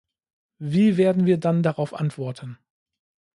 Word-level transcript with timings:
Wie 0.57 0.97
werden 0.97 1.27
wir 1.27 1.37
dann 1.37 1.61
darauf 1.61 1.93
antworten? 1.93 2.57